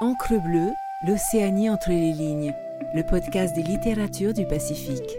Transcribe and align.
Encre 0.00 0.42
bleue, 0.42 0.72
l'Océanie 1.06 1.70
entre 1.70 1.90
les 1.90 2.12
lignes, 2.12 2.52
le 2.96 3.04
podcast 3.04 3.54
des 3.54 3.62
littératures 3.62 4.34
du 4.34 4.44
Pacifique. 4.44 5.16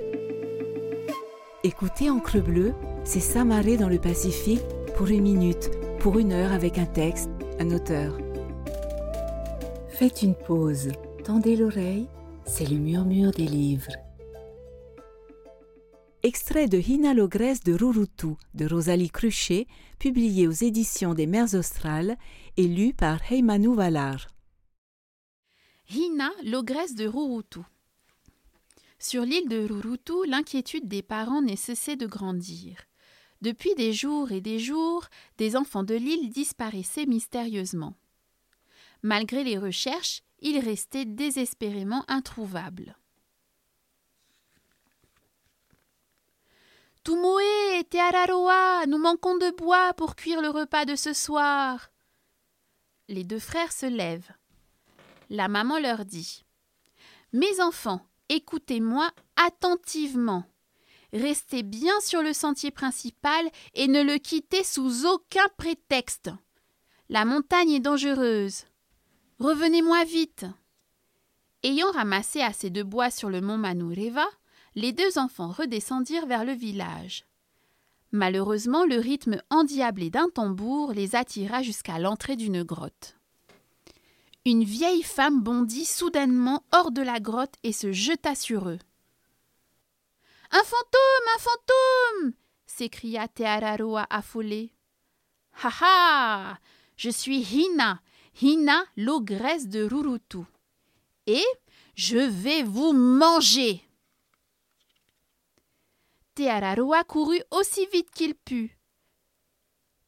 Écoutez 1.64 2.10
Encre 2.10 2.44
bleue, 2.44 2.74
c'est 3.06 3.22
s'amarrer 3.22 3.78
dans 3.78 3.88
le 3.88 4.00
Pacifique 4.00 4.66
pour 4.98 5.08
une 5.08 5.22
minute, 5.22 5.72
pour 6.00 6.20
une 6.20 6.34
heure 6.34 6.52
avec 6.52 6.78
un 6.78 6.86
texte, 6.86 7.30
un 7.58 7.72
auteur. 7.72 8.18
Faites 9.88 10.22
une 10.24 10.36
pause, 10.36 10.92
tendez 11.24 11.56
l'oreille, 11.56 12.10
c'est 12.46 12.70
le 12.70 12.76
murmure 12.76 13.32
des 13.32 13.48
livres. 13.48 13.94
Extrait 16.22 16.68
de 16.68 16.80
Hina 16.80 17.14
l'ogresse 17.14 17.62
de 17.62 17.74
Rurutu 17.74 18.36
de 18.54 18.68
Rosalie 18.68 19.10
Cruchet, 19.10 19.68
publié 20.00 20.50
aux 20.50 20.52
éditions 20.52 21.14
des 21.14 21.28
Mers 21.28 21.54
Australes 21.54 22.18
et 22.58 22.68
lu 22.68 22.94
par 22.94 23.20
Heimanu 23.32 23.74
Valar. 23.74 24.35
Hina, 25.90 26.32
l'ogresse 26.44 26.96
de 26.96 27.06
Rurutu. 27.08 27.60
Sur 28.98 29.24
l'île 29.24 29.48
de 29.50 29.68
Rurutu, 29.68 30.26
l'inquiétude 30.28 30.88
des 30.88 31.04
parents 31.04 31.42
n'est 31.42 31.56
cessée 31.56 31.96
de 31.96 32.08
grandir. 32.08 32.78
Depuis 33.42 33.76
des 33.76 33.94
jours 33.94 34.32
et 34.32 34.42
des 34.42 34.58
jours, 34.58 35.06
des 35.38 35.56
enfants 35.56 35.84
de 35.84 35.94
l'île 35.94 36.32
disparaissaient 36.32 37.06
mystérieusement. 37.06 37.94
Malgré 39.04 39.44
les 39.44 39.58
recherches, 39.58 40.24
ils 40.40 40.60
restaient 40.60 41.06
désespérément 41.06 42.04
introuvables. 42.08 42.98
Tumoe, 47.04 47.84
Te 47.92 48.88
nous 48.88 48.98
manquons 48.98 49.38
de 49.38 49.56
bois 49.56 49.94
pour 49.94 50.16
cuire 50.16 50.42
le 50.42 50.50
repas 50.50 50.86
de 50.86 50.96
ce 50.96 51.14
soir. 51.14 51.92
Les 53.08 53.24
deux 53.24 53.38
frères 53.38 53.72
se 53.72 53.86
lèvent. 53.86 54.32
La 55.30 55.48
maman 55.48 55.80
leur 55.80 56.06
dit 56.06 56.44
Mes 57.34 57.62
enfants, 57.62 58.02
écoutez-moi 58.30 59.10
attentivement. 59.36 60.44
Restez 61.14 61.64
bien 61.64 62.00
sur 62.02 62.22
le 62.22 62.34
sentier 62.34 62.72
principal 62.72 63.50
et 63.74 63.88
ne 63.88 64.04
le 64.04 64.18
quittez 64.18 64.64
sous 64.64 65.06
aucun 65.06 65.48
prétexte. 65.58 66.30
La 67.10 67.26
montagne 67.26 67.72
est 67.72 67.80
dangereuse. 67.80 68.66
Revenez-moi 69.40 70.04
vite. 70.04 70.46
Ayant 71.64 71.92
ramassé 71.92 72.42
assez 72.42 72.70
de 72.70 72.84
bois 72.84 73.10
sur 73.10 73.30
le 73.30 73.42
mont 73.42 73.58
Manureva, 73.58 74.26
les 74.76 74.92
deux 74.92 75.18
enfants 75.18 75.52
redescendirent 75.52 76.28
vers 76.28 76.46
le 76.46 76.54
village. 76.54 77.26
Malheureusement, 78.12 78.86
le 78.86 78.98
rythme 78.98 79.42
endiablé 79.50 80.10
d'un 80.10 80.30
tambour 80.30 80.94
les 80.94 81.16
attira 81.16 81.64
jusqu'à 81.64 82.00
l'entrée 82.00 82.36
d'une 82.36 82.64
grotte. 82.64 83.18
Une 84.46 84.64
vieille 84.64 85.02
femme 85.02 85.42
bondit 85.42 85.86
soudainement 85.86 86.64
hors 86.72 86.92
de 86.92 87.02
la 87.02 87.20
grotte 87.20 87.56
et 87.64 87.74
se 87.74 87.92
jeta 87.92 88.36
sur 88.36 88.70
eux. 88.70 88.80
Un 90.52 90.64
fantôme, 90.64 91.28
un 91.36 91.40
fantôme 91.40 92.34
s'écria 92.68 93.28
Teararoa 93.28 94.06
affolé. 94.10 94.72
Ha 95.64 95.72
ha 95.82 96.60
Je 96.96 97.10
suis 97.10 97.40
Hina, 97.40 98.02
Hina, 98.40 98.86
l'ogresse 98.98 99.68
de 99.68 99.84
Rurutu. 99.84 100.46
Et 101.26 101.46
je 101.96 102.18
vais 102.18 102.62
vous 102.62 102.94
manger 102.94 103.82
Teararoa 106.36 107.04
courut 107.06 107.42
aussi 107.52 107.88
vite 107.92 108.12
qu'il 108.12 108.36
put. 108.36 108.78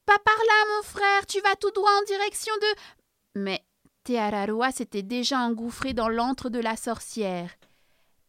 Pas 0.06 0.20
par 0.20 0.38
là, 0.38 0.76
mon 0.76 0.84
frère, 0.84 1.26
tu 1.26 1.42
vas 1.42 1.56
tout 1.56 1.72
droit 1.72 1.90
en 1.90 2.04
direction 2.04 2.54
de. 2.58 3.40
Mais 3.40 3.67
Teararoa 4.08 4.72
s'était 4.72 5.04
déjà 5.04 5.40
engouffré 5.40 5.94
dans 5.94 6.08
l'antre 6.08 6.50
de 6.50 6.60
la 6.60 6.78
sorcière. 6.78 7.54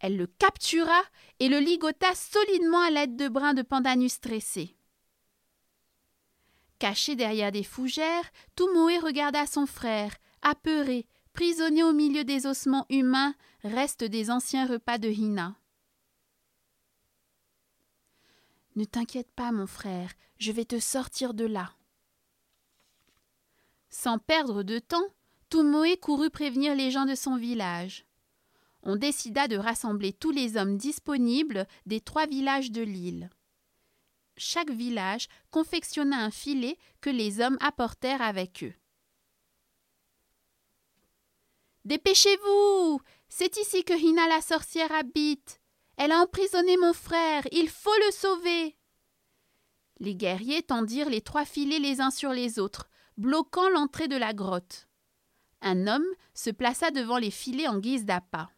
Elle 0.00 0.16
le 0.16 0.26
captura 0.26 1.00
et 1.38 1.48
le 1.48 1.60
ligota 1.60 2.16
solidement 2.16 2.80
à 2.80 2.90
l'aide 2.90 3.14
de 3.14 3.28
brins 3.28 3.54
de 3.54 3.62
pandanus 3.62 4.14
stressés. 4.14 4.74
Caché 6.80 7.14
derrière 7.14 7.52
des 7.52 7.62
fougères, 7.62 8.28
Tumoe 8.56 8.98
regarda 9.00 9.46
son 9.46 9.66
frère, 9.66 10.16
apeuré, 10.42 11.06
prisonnier 11.32 11.84
au 11.84 11.92
milieu 11.92 12.24
des 12.24 12.46
ossements 12.46 12.86
humains, 12.90 13.36
reste 13.62 14.02
des 14.02 14.32
anciens 14.32 14.66
repas 14.66 14.98
de 14.98 15.08
Hina. 15.08 15.54
Ne 18.74 18.84
t'inquiète 18.84 19.30
pas, 19.30 19.52
mon 19.52 19.68
frère, 19.68 20.10
je 20.38 20.50
vais 20.50 20.64
te 20.64 20.80
sortir 20.80 21.34
de 21.34 21.44
là. 21.44 21.70
Sans 23.90 24.18
perdre 24.18 24.64
de 24.64 24.80
temps, 24.80 25.06
Tumoe 25.50 25.96
courut 25.96 26.30
prévenir 26.30 26.74
les 26.74 26.90
gens 26.90 27.06
de 27.06 27.14
son 27.14 27.36
village. 27.36 28.04
On 28.82 28.96
décida 28.96 29.48
de 29.48 29.56
rassembler 29.56 30.12
tous 30.12 30.30
les 30.30 30.56
hommes 30.56 30.76
disponibles 30.76 31.66
des 31.86 32.00
trois 32.00 32.26
villages 32.26 32.70
de 32.70 32.82
l'île. 32.82 33.30
Chaque 34.36 34.70
village 34.70 35.28
confectionna 35.50 36.18
un 36.18 36.30
filet 36.30 36.78
que 37.00 37.10
les 37.10 37.40
hommes 37.40 37.58
apportèrent 37.60 38.22
avec 38.22 38.62
eux. 38.62 38.74
Dépêchez-vous 41.84 43.00
C'est 43.28 43.56
ici 43.56 43.84
que 43.84 43.98
Hina 43.98 44.28
la 44.28 44.42
sorcière 44.42 44.92
habite. 44.92 45.60
Elle 45.96 46.12
a 46.12 46.20
emprisonné 46.20 46.76
mon 46.76 46.92
frère. 46.92 47.48
Il 47.50 47.68
faut 47.68 47.90
le 48.06 48.12
sauver. 48.12 48.76
Les 49.98 50.14
guerriers 50.14 50.62
tendirent 50.62 51.10
les 51.10 51.22
trois 51.22 51.44
filets 51.44 51.80
les 51.80 52.00
uns 52.00 52.10
sur 52.10 52.32
les 52.32 52.58
autres, 52.58 52.88
bloquant 53.16 53.68
l'entrée 53.70 54.06
de 54.06 54.16
la 54.16 54.32
grotte. 54.34 54.87
Un 55.62 55.86
homme 55.86 56.06
se 56.34 56.50
plaça 56.50 56.90
devant 56.90 57.18
les 57.18 57.30
filets 57.30 57.68
en 57.68 57.78
guise 57.78 58.04
d'appât. 58.04 58.48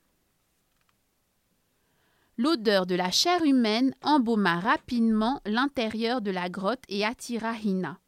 L'odeur 2.37 2.87
de 2.87 2.94
la 2.94 3.11
chair 3.11 3.44
humaine 3.44 3.94
embauma 4.03 4.61
rapidement 4.61 5.41
l'intérieur 5.44 6.22
de 6.22 6.31
la 6.31 6.49
grotte 6.49 6.83
et 6.88 7.05
attira 7.05 7.53
Hina. 7.53 7.99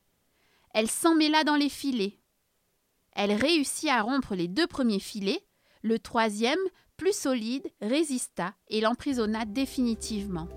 Elle 0.73 0.89
s'emmêla 0.89 1.45
dans 1.45 1.57
les 1.57 1.69
filets. 1.69 2.19
Elle 3.15 3.33
réussit 3.33 3.91
à 3.91 4.01
rompre 4.01 4.35
les 4.35 4.49
deux 4.49 4.67
premiers 4.67 5.01
filets, 5.01 5.45
le 5.83 5.99
troisième, 5.99 6.59
plus 6.97 7.15
solide, 7.15 7.69
résista 7.83 8.55
et 8.69 8.81
l'emprisonna 8.81 9.45
définitivement. 9.45 10.49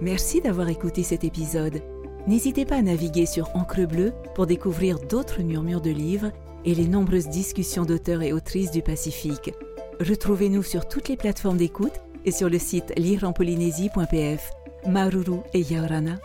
Merci 0.00 0.40
d'avoir 0.40 0.68
écouté 0.68 1.02
cet 1.02 1.24
épisode. 1.24 1.82
N'hésitez 2.30 2.64
pas 2.64 2.76
à 2.76 2.82
naviguer 2.82 3.26
sur 3.26 3.50
Encre 3.56 3.88
Bleue 3.88 4.12
pour 4.36 4.46
découvrir 4.46 5.00
d'autres 5.00 5.42
murmures 5.42 5.80
de 5.80 5.90
livres 5.90 6.30
et 6.64 6.76
les 6.76 6.86
nombreuses 6.86 7.26
discussions 7.26 7.84
d'auteurs 7.84 8.22
et 8.22 8.32
autrices 8.32 8.70
du 8.70 8.82
Pacifique. 8.82 9.52
Retrouvez-nous 9.98 10.62
sur 10.62 10.86
toutes 10.86 11.08
les 11.08 11.16
plateformes 11.16 11.56
d'écoute 11.56 12.00
et 12.24 12.30
sur 12.30 12.48
le 12.48 12.60
site 12.60 12.92
lireenpolynésie.pf. 12.96 14.48
Maruru 14.86 15.40
et 15.54 15.62
Yaorana. 15.62 16.20